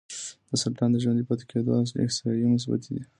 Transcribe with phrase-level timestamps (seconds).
[0.49, 1.71] د سرطان د ژوندي پاتې کېدو
[2.03, 3.03] احصایې مثبتې دي.